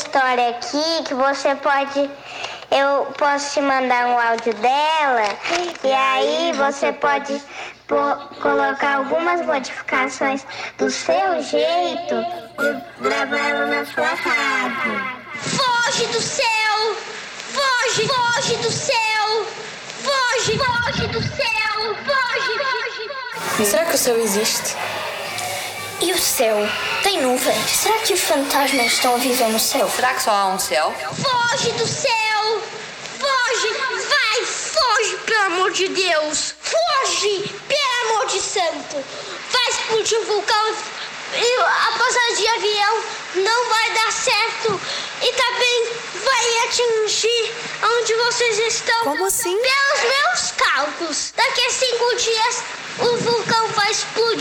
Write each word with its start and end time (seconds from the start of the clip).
história 0.00 0.50
aqui 0.50 1.02
que 1.04 1.14
você 1.14 1.54
pode. 1.56 2.10
Eu 2.70 3.06
posso 3.18 3.54
te 3.54 3.60
mandar 3.60 4.06
um 4.06 4.18
áudio 4.18 4.54
dela 4.54 5.24
e 5.82 5.92
aí 5.92 6.52
você 6.52 6.92
pode 6.92 7.42
colocar 8.40 8.98
algumas 8.98 9.44
modificações 9.44 10.46
do 10.78 10.88
seu 10.88 11.42
jeito 11.42 12.14
e 12.60 13.02
gravar 13.02 13.48
ela 13.48 13.66
na 13.66 13.84
sua 13.84 14.06
rádio. 14.06 15.20
Foge 15.34 16.06
do 16.06 16.20
céu! 16.20 16.96
Foge! 17.52 18.06
Foge 18.06 18.56
do 18.58 18.70
céu! 18.70 19.46
Foge! 20.02 20.58
Foge 20.58 21.06
do 21.08 21.22
céu! 21.22 21.96
Foge! 22.06 22.58
Foge! 23.56 23.64
Será 23.64 23.84
que 23.84 23.94
o 23.96 23.98
céu 23.98 24.16
existe? 24.16 24.76
E 26.02 26.12
o 26.12 26.18
céu? 26.18 26.56
Tem 27.02 27.20
nuvens? 27.20 27.70
Será 27.70 27.98
que 27.98 28.14
os 28.14 28.20
fantasmas 28.20 28.86
estão 28.86 29.14
a 29.14 29.18
viver 29.18 29.48
no 29.48 29.60
céu? 29.60 29.88
Será 29.94 30.14
que 30.14 30.22
só 30.22 30.30
há 30.30 30.46
um 30.48 30.58
céu? 30.58 30.94
Foge 30.98 31.72
do 31.72 31.86
céu! 31.86 32.62
Foge! 33.18 33.68
Vai! 34.08 34.46
Foge, 34.46 35.16
pelo 35.26 35.44
amor 35.44 35.72
de 35.72 35.88
Deus! 35.88 36.54
Foge! 36.62 37.54
Pelo 37.68 38.14
amor 38.14 38.26
de 38.28 38.40
santo! 38.40 39.04
Vai 39.50 39.68
explodir 39.68 40.18
o 40.20 40.24
vulcão 40.24 40.74
e 41.34 41.60
a 41.60 41.98
passagem 41.98 42.34
de 42.36 42.48
avião 42.48 43.04
não 43.36 43.68
vai 43.68 43.90
dar 43.92 44.10
certo 44.10 44.80
e 45.22 45.32
também 45.32 45.88
vai 46.24 46.66
atingir 46.66 47.54
onde 47.82 48.14
vocês 48.14 48.58
estão. 48.58 49.04
Como 49.04 49.26
assim? 49.26 49.56
Pelos 49.60 50.16
meus 50.16 50.50
cálculos, 50.52 51.32
daqui 51.36 51.66
a 51.66 51.70
cinco 51.70 52.16
dias 52.16 52.62
o 53.00 53.16
vulcão 53.18 53.68
vai 53.68 53.90
explodir 53.90 54.39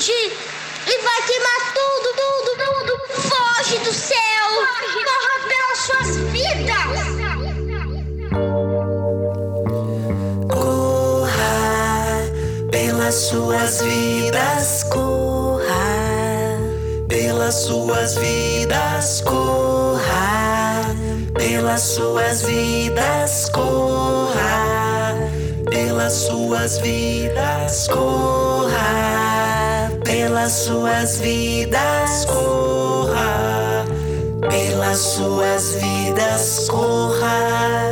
pelas 13.09 13.27
suas 13.27 13.81
vidas, 13.81 14.85
corra. 14.91 16.59
Pelas 17.07 17.66
suas 17.66 18.19
vidas, 18.19 19.23
corra. 19.25 20.93
Pelas 21.33 21.81
suas 21.81 22.45
vidas, 22.45 23.49
corra. 23.51 25.16
Pelas 25.71 26.13
suas 26.13 26.79
vidas, 26.83 27.89
corra. 27.89 29.89
Pelas 30.03 30.51
suas 30.51 31.19
vidas, 31.19 32.27
corra. 32.27 33.85
Pelas 34.47 34.99
suas 34.99 35.77
vidas, 35.81 36.67
corra, 36.69 37.88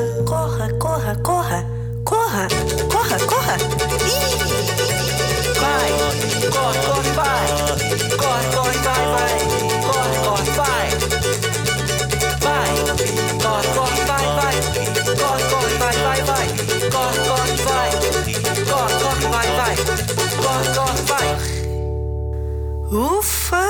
corre, 6.52 6.80
corre, 6.86 7.12
vai, 7.12 7.48
corre, 8.18 8.46
corre, 8.56 8.78
vai, 8.80 9.04
vai, 9.14 9.34
corre, 9.86 10.18
corre, 10.24 10.52
vai, 10.52 10.88
vai, 12.42 12.66
corre, 13.42 13.68
corre, 13.74 14.02
vai, 14.06 14.26
vai, 14.36 14.56
corre, 15.16 15.44
corre, 15.50 15.74
vai, 15.78 15.96
vai, 15.98 16.20
vai, 16.24 16.48
corre, 16.92 17.20
corre, 17.28 17.56
vai, 17.64 17.90
corre, 18.66 18.94
corre, 19.02 19.28
vai, 19.28 19.50
vai, 19.56 19.76
corre, 20.44 20.68
corre, 20.76 21.02
vai. 21.08 21.28
Ufa! 22.92 23.66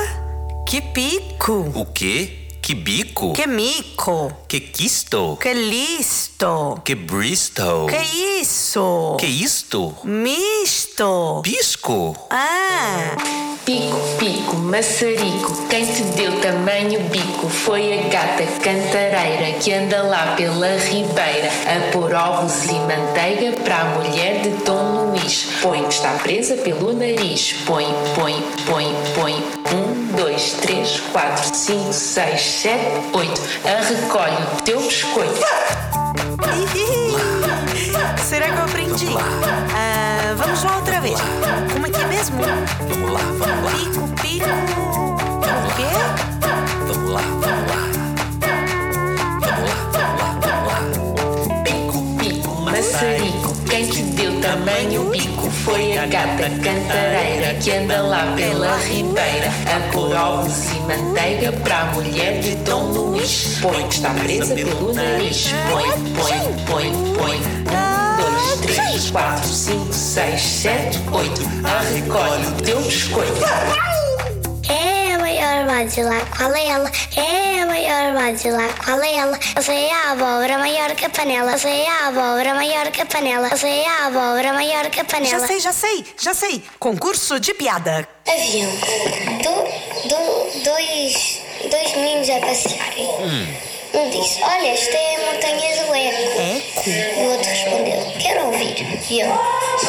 Que 0.66 0.80
pico! 0.80 1.72
O 1.74 1.84
quê? 1.86 2.47
Que 2.68 2.74
bico? 2.74 3.32
Que 3.32 3.46
mico! 3.46 4.30
Que 4.46 4.60
quisto? 4.60 5.38
Que 5.40 5.54
listo! 5.54 6.82
Que 6.84 6.94
Bristol? 6.96 7.86
Que 7.86 8.42
isso? 8.42 9.16
Que 9.18 9.26
isto? 9.26 9.94
Misto! 10.04 11.40
Pisco? 11.42 12.14
Ah! 12.28 13.37
Pico, 13.68 14.00
pico, 14.18 14.56
maçarico, 14.56 15.66
quem 15.68 15.84
te 15.84 16.02
deu 16.16 16.40
tamanho 16.40 17.00
bico 17.10 17.50
foi 17.50 18.00
a 18.00 18.02
gata 18.08 18.42
cantareira 18.62 19.58
que 19.58 19.74
anda 19.74 20.04
lá 20.04 20.34
pela 20.38 20.78
ribeira 20.78 21.50
a 21.66 21.92
pôr 21.92 22.14
ovos 22.14 22.64
e 22.64 22.72
manteiga 22.72 23.60
para 23.60 23.80
a 23.80 23.84
mulher 23.84 24.40
de 24.40 24.48
Dom 24.64 25.10
Luís. 25.10 25.50
Põe, 25.60 25.86
está 25.86 26.12
presa 26.12 26.54
pelo 26.54 26.94
nariz. 26.94 27.56
Põe, 27.66 27.84
põe, 28.14 28.42
põe, 28.64 28.86
põe. 29.14 29.34
Um, 29.34 30.16
dois, 30.16 30.52
três, 30.62 31.00
quatro, 31.12 31.54
cinco, 31.54 31.92
seis, 31.92 32.40
sete, 32.40 32.86
oito. 33.12 33.38
A 33.66 33.82
recolhe 33.86 34.44
o 34.50 34.62
teu 34.62 34.80
biscoito. 34.80 35.44
Será 38.26 38.46
que 38.46 38.58
eu 38.58 38.64
aprendi? 38.64 39.08
Ah, 39.74 40.34
vamos 40.38 40.64
lá 40.64 40.76
outra 40.76 41.02
vez 41.02 41.18
mesmo? 42.18 42.38
Vamos 42.88 43.12
lá, 43.12 43.20
vamos 43.38 43.64
lá. 43.64 43.72
Pico, 43.72 44.08
pico. 44.20 44.50
O 45.08 45.70
quê? 45.76 45.86
Vamos 46.86 47.10
lá, 47.12 47.20
vamos 47.20 47.70
lá. 47.70 47.82
Vamos 49.40 49.70
lá, 49.70 49.76
vamos 49.92 50.20
lá, 50.20 50.28
vamos 50.42 50.66
lá. 50.68 51.62
Pico, 51.62 51.98
pico, 52.18 52.50
maçarico. 52.62 53.54
Quem 53.68 53.86
te 53.86 54.02
deu 54.02 54.40
tamanho 54.40 55.10
pico 55.10 55.50
foi 55.50 55.96
a 55.96 56.06
gata 56.06 56.50
cantareira 56.50 57.54
que 57.62 57.70
anda 57.70 58.02
lá 58.02 58.34
pela 58.34 58.76
ribeira 58.78 59.52
a 59.66 59.92
pôr 59.92 60.16
ovos 60.16 60.72
e 60.72 60.80
manteiga 60.80 61.52
para 61.52 61.82
a 61.82 61.84
mulher 61.92 62.40
de 62.40 62.56
Dom 62.56 62.84
Luís. 62.84 63.58
Põe 63.62 63.86
que 63.86 63.94
está 63.94 64.10
presa 64.10 64.54
pelo 64.54 64.92
nariz. 64.92 65.48
Põe, 65.70 65.84
põe, 66.14 66.64
põe, 66.66 66.92
põe. 67.14 67.40
põe. 67.64 67.97
3, 68.74 69.10
4, 69.10 69.48
5, 69.48 69.92
6, 69.92 70.40
7, 70.40 70.98
8. 71.10 71.42
Arrecolhe 71.64 72.46
o 72.46 72.52
teu 72.62 72.80
biscoito. 72.82 73.32
É 74.68 75.14
a 75.14 75.18
maior 75.18 75.64
vasilha 75.66 76.26
qual 76.36 76.54
é 76.54 76.66
ela? 76.66 76.92
É 77.16 77.62
a 77.62 77.66
maior 77.66 78.12
vasilha 78.12 78.68
qual 78.84 79.02
é 79.02 79.14
ela? 79.14 79.38
Essa 79.56 79.72
é 79.72 79.90
a 79.90 80.12
abóbora 80.12 80.58
maior 80.58 80.94
que 80.94 81.06
a 81.06 81.10
panela. 81.10 81.52
Essa 81.52 81.68
é 81.68 81.86
a 81.86 82.08
abóbora 82.08 82.54
maior 82.54 82.90
que 82.90 83.00
a 83.00 83.06
panela. 83.06 83.48
Essa 83.50 83.68
é 83.68 83.86
a 83.86 84.06
abóbora 84.06 84.52
maior 84.52 84.90
que 84.90 85.00
a 85.00 85.04
panela. 85.04 85.40
Já 85.40 85.46
sei, 85.46 85.60
já 85.60 85.72
sei, 85.72 86.04
já 86.20 86.34
sei. 86.34 86.62
Concurso 86.78 87.40
de 87.40 87.54
piada. 87.54 88.06
Haviam 88.28 88.70
do, 89.42 90.08
do, 90.08 90.62
dois, 90.62 91.40
dois 91.70 91.96
meninos 91.96 92.28
a 92.28 92.40
passearem. 92.40 93.08
Hum. 93.20 93.78
Um 93.94 94.10
disse: 94.10 94.42
Olha, 94.42 94.68
esta 94.68 94.96
é 94.96 95.16
a 95.16 95.32
montanha 95.32 95.86
do 95.86 95.94
Eco. 95.94 96.40
Eco? 96.40 96.90
O 97.20 97.32
outro 97.32 97.48
respondeu: 97.48 98.17
e 99.10 99.20
eu. 99.20 99.28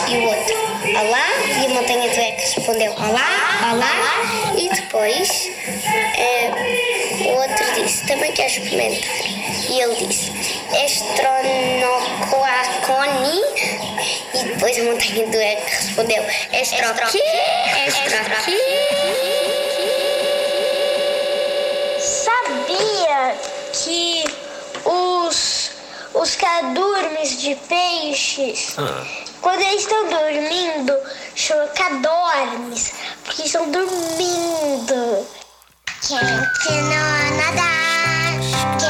E 0.09 0.17
o 0.17 0.23
outro, 0.25 0.55
olá. 0.99 1.25
E 1.61 1.65
a 1.65 1.69
montanha 1.69 2.09
do 2.09 2.19
Eco 2.19 2.41
respondeu, 2.41 2.91
olá, 2.93 3.71
olá. 3.71 3.95
E 4.57 4.67
depois 4.69 5.29
eh, 6.17 6.51
o 7.21 7.27
outro 7.29 7.73
disse, 7.75 8.05
também 8.05 8.33
quero 8.33 8.49
experimentar. 8.49 9.09
E 9.69 9.79
ele 9.81 9.95
disse, 9.95 10.31
estronocoaconi. 10.85 13.41
E 14.33 14.43
depois 14.43 14.77
a 14.77 14.83
montanha 14.83 15.25
do 15.27 15.39
Eco 15.39 15.69
respondeu, 15.69 16.21
estroqui, 16.51 17.21
estroqui. 17.87 18.57
Sabia 21.99 23.35
que 23.71 24.18
os, 26.21 26.35
cadurmes 26.35 27.41
de 27.41 27.55
peixes, 27.55 28.75
quando 29.41 29.61
eles 29.61 29.81
estão 29.81 30.09
dormindo, 30.09 30.93
chamam 31.35 31.67
cadormes, 31.69 32.93
porque 33.23 33.43
estão 33.43 33.69
dormindo. 33.71 35.27
Quem 36.07 36.17
ensinou 36.17 36.93
a 36.93 37.31
nadar? 37.37 37.79
Quem 38.79 38.88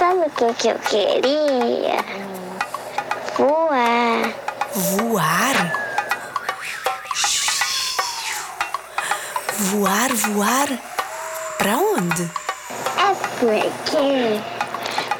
o 0.00 0.30
que, 0.30 0.54
que 0.54 0.68
eu 0.68 0.78
queria? 0.78 2.04
Voar. 3.36 4.32
Voar? 4.72 5.56
Voar, 9.58 10.14
voar? 10.14 10.68
Pra 11.58 11.76
onde? 11.76 12.22
É 12.22 13.14
porque 13.40 14.40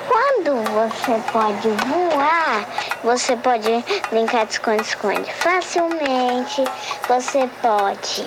quando 0.06 0.62
você 0.72 1.20
pode 1.32 1.68
voar, 1.88 2.64
você 3.02 3.36
pode 3.36 3.84
brincar 4.10 4.46
de 4.46 4.52
esconde-esconde 4.52 5.32
facilmente. 5.32 6.64
Você 7.08 7.50
pode 7.60 8.24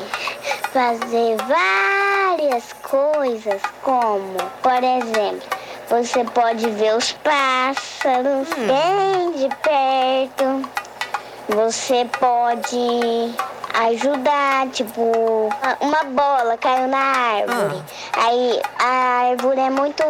fazer 0.74 1.38
várias 1.47 2.74
coisas, 2.83 3.62
como, 3.81 4.36
por 4.62 4.83
exemplo, 4.83 5.61
você 5.92 6.24
pode 6.24 6.70
ver 6.70 6.96
os 6.96 7.12
pássaros 7.12 8.48
bem 8.66 9.32
de 9.34 9.54
perto. 9.58 10.70
Você 11.50 12.08
pode 12.18 13.36
ajudar, 13.74 14.70
tipo, 14.70 15.50
uma 15.82 16.04
bola 16.06 16.58
caiu 16.58 16.88
na 16.88 16.98
árvore. 16.98 17.84
Aí 18.14 18.62
a 18.80 19.30
árvore 19.32 19.60
é 19.60 19.70
muito 19.70 20.04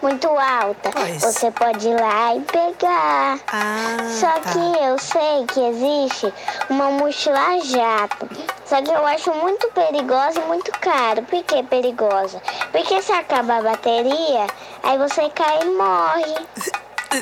muito 0.00 0.28
alta. 0.28 0.90
Pois. 0.90 1.20
Você 1.22 1.50
pode 1.50 1.88
ir 1.88 2.00
lá 2.00 2.34
e 2.34 2.40
pegar. 2.40 3.38
Ah, 3.52 3.96
Só 4.18 4.30
tá. 4.40 4.52
que 4.52 4.84
eu 4.84 4.98
sei 4.98 5.44
que 5.52 5.60
existe 5.60 6.32
uma 6.70 6.90
mochila 6.90 7.58
jato. 7.64 8.28
Só 8.64 8.80
que 8.82 8.90
eu 8.90 9.06
acho 9.06 9.32
muito 9.34 9.68
perigosa 9.68 10.40
e 10.40 10.46
muito 10.46 10.70
caro. 10.80 11.22
Por 11.22 11.42
que 11.42 11.62
perigosa? 11.64 12.40
Porque 12.70 13.02
se 13.02 13.12
acabar 13.12 13.58
a 13.58 13.62
bateria, 13.62 14.46
aí 14.82 14.98
você 14.98 15.28
cai 15.30 15.60
e 15.62 15.64
morre. 15.76 16.34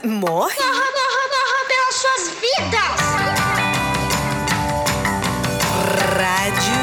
Morre? 0.05 0.55
Narrando, 0.58 0.97
narrando, 0.97 1.31
narrando 1.32 1.67
pelas 1.69 1.94
suas 1.94 2.29
vidas. 2.41 3.00
Rádio. 6.17 6.81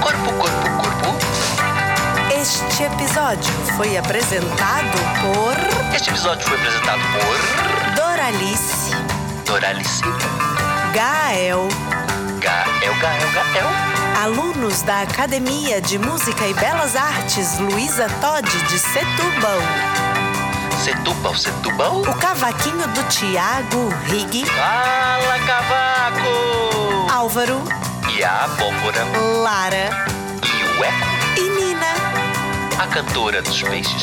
Corpo, 0.00 0.32
corpo, 0.38 0.66
corpo. 0.82 1.08
Este 2.40 2.84
episódio 2.84 3.52
foi 3.76 3.96
apresentado 3.96 4.96
por 5.20 5.56
Este 5.94 6.10
episódio 6.10 6.46
foi 6.46 6.56
apresentado 6.58 7.00
por 7.12 7.94
Doralice, 7.96 8.92
Doralice, 9.44 10.02
Gael, 10.94 11.68
Gael, 12.40 12.94
Gael, 13.00 13.30
Gael, 13.32 13.75
alunos 14.26 14.82
da 14.82 15.02
Academia 15.02 15.80
de 15.80 16.00
Música 16.00 16.44
e 16.48 16.54
Belas 16.54 16.96
Artes 16.96 17.60
Luísa 17.60 18.08
Todd 18.20 18.44
de 18.64 18.76
Setúbal, 18.76 19.60
Setúbal, 20.82 21.34
Setúbal. 21.36 22.00
o 22.00 22.14
cavaquinho 22.16 22.88
do 22.88 23.04
Tiago 23.04 23.88
Rig, 24.06 24.44
Fala, 24.46 25.38
cavaco! 25.46 27.08
Álvaro, 27.08 27.62
E 28.18 28.24
a 28.24 28.46
abóbora 28.46 29.04
Lara 29.44 29.90
e 30.42 30.80
o 30.80 30.84
eco, 30.84 31.06
e 31.36 31.48
Nina. 31.60 31.86
a 32.82 32.86
cantora 32.88 33.40
dos 33.42 33.62
peixes. 33.62 34.02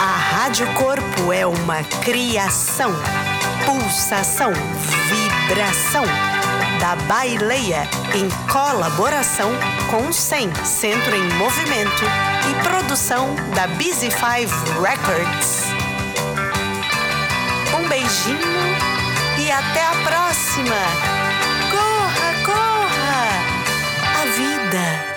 A 0.00 0.16
Rádio 0.36 0.66
Corpo 0.72 1.30
é 1.34 1.46
uma 1.46 1.84
criação, 2.02 2.92
pulsação, 3.66 4.52
vibração 5.10 6.04
da 6.82 6.96
Baileia, 7.06 7.88
em 8.12 8.28
colaboração 8.52 9.52
com 9.88 10.08
o 10.08 10.12
CEM, 10.12 10.52
Centro 10.64 11.14
em 11.14 11.32
Movimento, 11.34 12.02
e 12.50 12.68
produção 12.68 13.36
da 13.54 13.68
Busy 13.68 14.10
Five 14.10 14.52
Records. 14.82 15.62
Um 17.78 17.88
beijinho 17.88 18.40
e 19.38 19.48
até 19.52 19.86
a 19.86 19.92
próxima! 20.02 20.74
Corra, 21.70 22.44
corra! 22.44 23.28
A 24.20 24.26
vida! 24.36 25.11